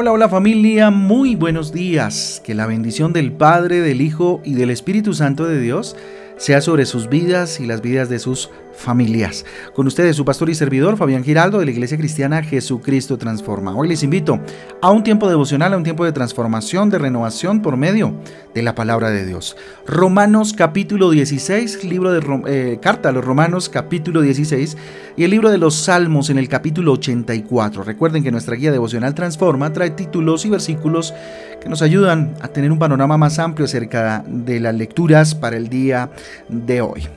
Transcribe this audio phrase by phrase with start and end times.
[0.00, 2.40] Hola, hola familia, muy buenos días.
[2.44, 5.96] Que la bendición del Padre, del Hijo y del Espíritu Santo de Dios
[6.36, 8.48] sea sobre sus vidas y las vidas de sus
[8.78, 9.44] familias.
[9.74, 13.76] Con ustedes su pastor y servidor Fabián Giraldo de la Iglesia Cristiana Jesucristo Transforma.
[13.76, 14.40] Hoy les invito
[14.80, 18.14] a un tiempo devocional, a un tiempo de transformación, de renovación por medio
[18.54, 19.56] de la palabra de Dios.
[19.86, 24.76] Romanos capítulo 16, libro de eh, carta a los Romanos capítulo 16
[25.16, 27.82] y el libro de los Salmos en el capítulo 84.
[27.82, 31.12] Recuerden que nuestra guía devocional Transforma trae títulos y versículos
[31.60, 35.68] que nos ayudan a tener un panorama más amplio acerca de las lecturas para el
[35.68, 36.10] día
[36.48, 37.08] de hoy.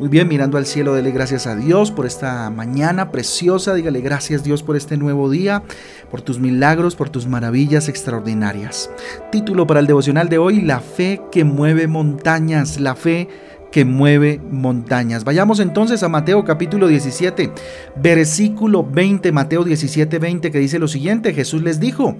[0.00, 3.74] Muy bien, mirando al cielo, dele gracias a Dios por esta mañana preciosa.
[3.74, 5.62] Dígale gracias Dios por este nuevo día,
[6.10, 8.90] por tus milagros, por tus maravillas extraordinarias.
[9.30, 13.28] Título para el devocional de hoy, La fe que mueve montañas, la fe
[13.70, 15.24] que mueve montañas.
[15.24, 17.52] Vayamos entonces a Mateo capítulo 17,
[17.96, 22.16] versículo 20, Mateo 17, 20, que dice lo siguiente, Jesús les dijo,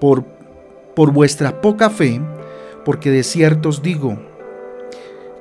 [0.00, 0.24] por,
[0.96, 2.18] por vuestra poca fe,
[2.86, 4.29] porque de cierto os digo,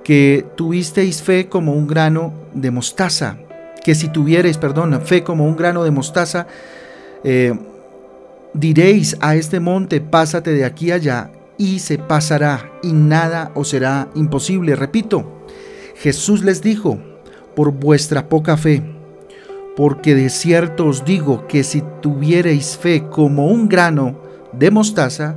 [0.10, 3.38] que tuvisteis fe como un grano de mostaza,
[3.84, 6.48] que si tuvierais, perdón, fe como un grano de mostaza,
[7.24, 7.54] eh,
[8.56, 14.08] diréis a este monte, pásate de aquí allá, y se pasará, y nada os será
[14.16, 14.76] imposible.
[14.76, 15.44] Repito,
[15.98, 16.98] Jesús les dijo,
[17.56, 18.82] por vuestra poca fe,
[19.76, 24.20] porque de cierto os digo que si tuvierais fe como un grano
[24.54, 25.36] de mostaza,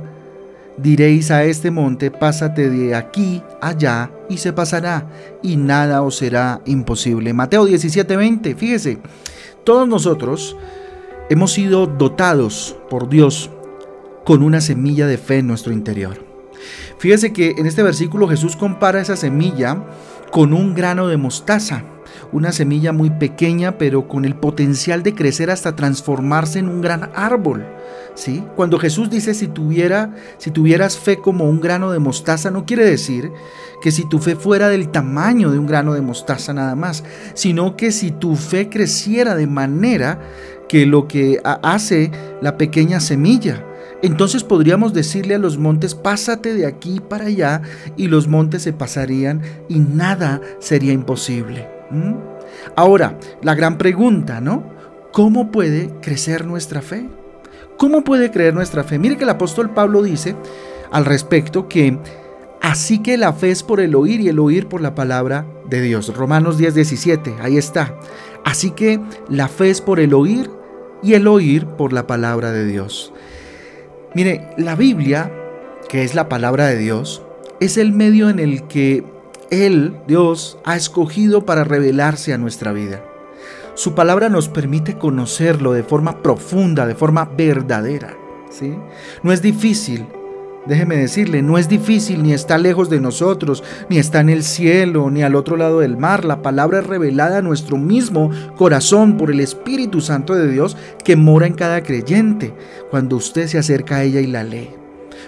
[0.77, 5.07] Diréis a este monte, pásate de aquí allá, y se pasará,
[5.41, 7.33] y nada os será imposible.
[7.33, 8.99] Mateo 17:20, fíjese,
[9.63, 10.57] todos nosotros
[11.29, 13.49] hemos sido dotados por Dios
[14.25, 16.25] con una semilla de fe en nuestro interior.
[16.97, 19.83] Fíjese que en este versículo Jesús compara esa semilla
[20.31, 21.83] con un grano de mostaza
[22.31, 27.09] una semilla muy pequeña pero con el potencial de crecer hasta transformarse en un gran
[27.15, 27.65] árbol.
[28.15, 28.43] ¿sí?
[28.55, 32.85] Cuando Jesús dice si, tuviera, si tuvieras fe como un grano de mostaza, no quiere
[32.85, 33.31] decir
[33.81, 37.03] que si tu fe fuera del tamaño de un grano de mostaza nada más,
[37.33, 40.19] sino que si tu fe creciera de manera
[40.69, 43.65] que lo que hace la pequeña semilla,
[44.01, 47.61] entonces podríamos decirle a los montes, pásate de aquí para allá,
[47.95, 51.72] y los montes se pasarían y nada sería imposible.
[51.93, 52.15] ¿Mm?
[52.75, 54.63] Ahora, la gran pregunta, ¿no?
[55.11, 57.07] ¿Cómo puede crecer nuestra fe?
[57.77, 58.97] ¿Cómo puede creer nuestra fe?
[58.97, 60.35] Mire que el apóstol Pablo dice
[60.91, 61.97] al respecto que
[62.61, 65.81] así que la fe es por el oír y el oír por la palabra de
[65.81, 66.15] Dios.
[66.15, 67.95] Romanos 10, 17, ahí está.
[68.43, 68.99] Así que
[69.29, 70.49] la fe es por el oír
[71.03, 73.13] y el oír por la palabra de Dios.
[74.15, 75.31] Mire, la Biblia,
[75.89, 77.23] que es la palabra de Dios,
[77.59, 79.03] es el medio en el que
[79.53, 83.03] él, Dios, ha escogido para revelarse a nuestra vida.
[83.75, 88.15] Su palabra nos permite conocerlo de forma profunda, de forma verdadera.
[88.51, 88.75] ¿sí?
[89.23, 90.05] No es difícil,
[90.65, 95.09] déjeme decirle, no es difícil ni está lejos de nosotros, ni está en el cielo,
[95.09, 96.23] ni al otro lado del mar.
[96.23, 101.15] La palabra es revelada a nuestro mismo corazón por el Espíritu Santo de Dios que
[101.15, 102.53] mora en cada creyente
[102.91, 104.82] cuando usted se acerca a ella y la lee.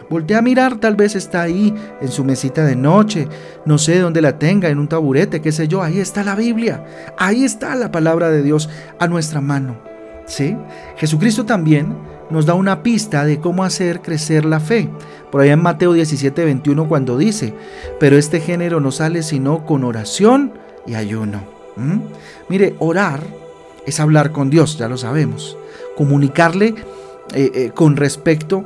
[0.10, 3.28] Voltea a mirar, tal vez está ahí en su mesita de noche,
[3.66, 6.86] no sé dónde la tenga, en un taburete, qué sé yo, ahí está la Biblia,
[7.18, 9.78] ahí está la palabra de Dios a nuestra mano.
[10.28, 10.58] ¿Sí?
[10.98, 11.96] Jesucristo también
[12.30, 14.90] nos da una pista de cómo hacer crecer la fe.
[15.32, 17.54] Por allá en Mateo 17, 21 cuando dice,
[18.00, 20.54] pero este género no sale sino con oración
[20.88, 21.44] y ayuno.
[22.50, 23.22] Mire, orar
[23.86, 25.58] es hablar con Dios, ya lo sabemos.
[25.96, 26.76] Comunicarle
[27.34, 28.66] eh, eh, con respecto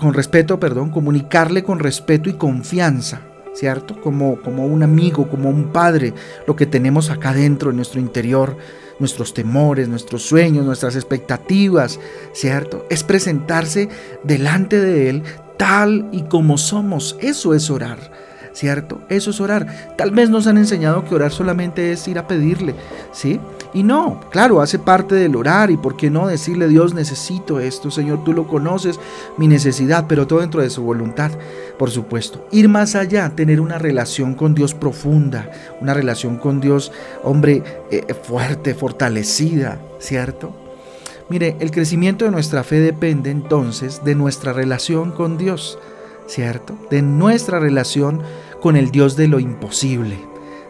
[0.00, 3.20] con respeto, perdón, comunicarle con respeto y confianza,
[3.54, 4.00] ¿cierto?
[4.00, 6.14] Como, como un amigo, como un padre,
[6.46, 8.56] lo que tenemos acá dentro, en nuestro interior,
[8.98, 12.00] nuestros temores, nuestros sueños, nuestras expectativas,
[12.32, 12.86] ¿cierto?
[12.90, 13.88] Es presentarse
[14.24, 15.22] delante de Él
[15.56, 17.16] tal y como somos.
[17.20, 18.28] Eso es orar.
[18.58, 19.00] ¿cierto?
[19.08, 19.94] Eso es orar.
[19.96, 22.74] Tal vez nos han enseñado que orar solamente es ir a pedirle,
[23.12, 23.38] ¿sí?
[23.74, 27.90] Y no, claro, hace parte del orar y por qué no decirle Dios necesito esto,
[27.90, 28.98] Señor, tú lo conoces,
[29.36, 31.30] mi necesidad, pero todo dentro de su voluntad,
[31.78, 32.46] por supuesto.
[32.50, 35.50] Ir más allá, tener una relación con Dios profunda,
[35.80, 36.92] una relación con Dios,
[37.22, 40.54] hombre, eh, fuerte, fortalecida, ¿cierto?
[41.28, 45.78] Mire, el crecimiento de nuestra fe depende entonces de nuestra relación con Dios,
[46.26, 46.74] ¿cierto?
[46.90, 48.22] De nuestra relación
[48.62, 50.18] con el Dios de lo imposible,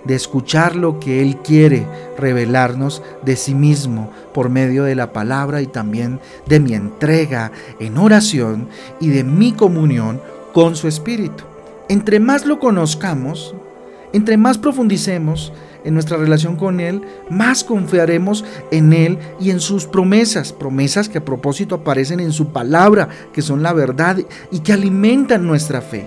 [0.05, 1.87] de escuchar lo que Él quiere
[2.17, 7.99] revelarnos de sí mismo por medio de la palabra y también de mi entrega en
[7.99, 8.69] oración
[9.01, 10.21] y de mi comunión
[10.53, 11.45] con su Espíritu.
[11.89, 13.55] Entre más lo conozcamos,
[14.13, 15.53] Entre más profundicemos
[15.85, 21.19] en nuestra relación con Él, más confiaremos en Él y en sus promesas, promesas que
[21.19, 24.19] a propósito aparecen en su palabra, que son la verdad
[24.51, 26.07] y que alimentan nuestra fe.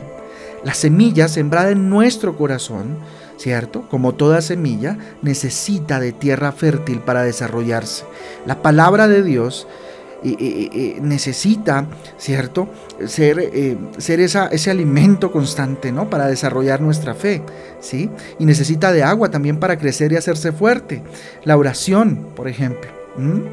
[0.64, 2.98] La semilla sembrada en nuestro corazón,
[3.42, 3.88] ¿cierto?
[3.90, 8.06] Como toda semilla, necesita de tierra fértil para desarrollarse.
[8.46, 9.68] La palabra de Dios
[11.02, 11.88] necesita,
[12.20, 12.70] ¿cierto?
[13.08, 16.08] Ser, eh, ser ese alimento constante, ¿no?
[16.08, 17.42] Para desarrollar nuestra fe,
[17.80, 18.12] ¿sí?
[18.38, 21.02] Y necesita de agua también para crecer y hacerse fuerte.
[21.44, 23.01] La oración, por ejemplo,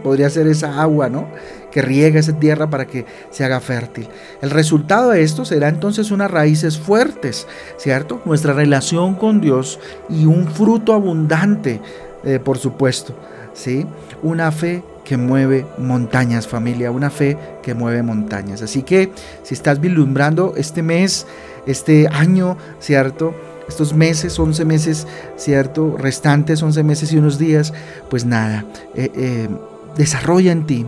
[0.02, 1.28] podría ser esa agua, ¿no?
[1.70, 4.08] Que riega esa tierra para que se haga fértil.
[4.40, 7.46] El resultado de esto será entonces unas raíces fuertes,
[7.76, 8.20] ¿cierto?
[8.24, 9.78] Nuestra relación con Dios
[10.08, 11.80] y un fruto abundante,
[12.24, 13.14] eh, por supuesto,
[13.52, 13.86] ¿sí?
[14.22, 18.60] Una fe que mueve montañas, familia, una fe que mueve montañas.
[18.60, 19.10] Así que
[19.42, 21.26] si estás vislumbrando este mes,
[21.66, 23.34] este año, ¿cierto?
[23.68, 25.06] Estos meses, 11 meses,
[25.36, 25.96] ¿cierto?
[25.98, 27.74] Restantes 11 meses y unos días,
[28.08, 29.48] pues nada, eh, eh,
[29.96, 30.86] desarrolla en ti,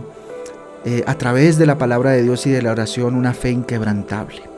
[0.83, 4.50] eh, a través de la palabra de Dios y de la oración, una fe inquebrantable.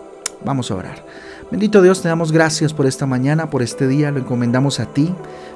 [0.45, 1.05] Vamos a orar.
[1.51, 5.13] Bendito Dios, te damos gracias por esta mañana, por este día, lo encomendamos a ti.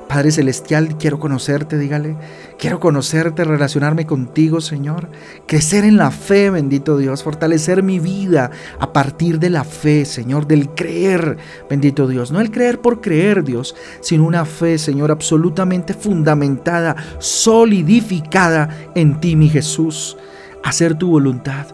[0.07, 2.15] Padre Celestial, quiero conocerte, dígale.
[2.57, 5.09] Quiero conocerte, relacionarme contigo, Señor.
[5.47, 7.23] Crecer en la fe, bendito Dios.
[7.23, 11.37] Fortalecer mi vida a partir de la fe, Señor, del creer,
[11.69, 12.31] bendito Dios.
[12.31, 19.35] No el creer por creer, Dios, sino una fe, Señor, absolutamente fundamentada, solidificada en ti,
[19.35, 20.15] mi Jesús.
[20.63, 21.67] Hacer tu voluntad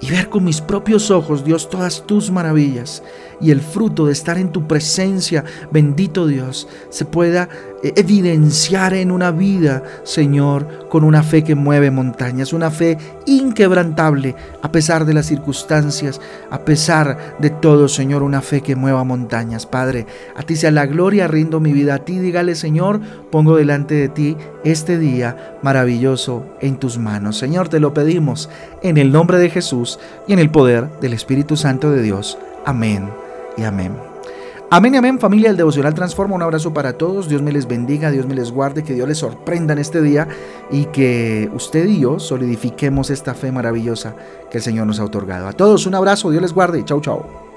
[0.00, 3.02] y ver con mis propios ojos, Dios, todas tus maravillas
[3.40, 7.48] y el fruto de estar en tu presencia, bendito Dios, se pueda
[7.82, 14.72] evidenciar en una vida, Señor, con una fe que mueve montañas, una fe inquebrantable a
[14.72, 16.20] pesar de las circunstancias,
[16.50, 19.66] a pesar de todo, Señor, una fe que mueva montañas.
[19.66, 23.94] Padre, a ti sea la gloria, rindo mi vida a ti, dígale, Señor, pongo delante
[23.94, 27.38] de ti este día maravilloso en tus manos.
[27.38, 28.48] Señor, te lo pedimos
[28.82, 32.38] en el nombre de Jesús y en el poder del Espíritu Santo de Dios.
[32.64, 33.08] Amén
[33.56, 34.07] y amén.
[34.70, 36.34] Amén amén, familia del Devocional Transforma.
[36.34, 37.26] Un abrazo para todos.
[37.26, 40.28] Dios me les bendiga, Dios me les guarde, que Dios les sorprenda en este día
[40.70, 44.14] y que usted y yo solidifiquemos esta fe maravillosa
[44.50, 45.48] que el Señor nos ha otorgado.
[45.48, 46.84] A todos un abrazo, Dios les guarde.
[46.84, 47.47] Chau, chau.